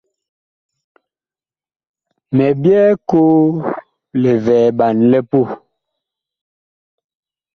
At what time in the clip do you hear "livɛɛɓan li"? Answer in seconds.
4.21-5.19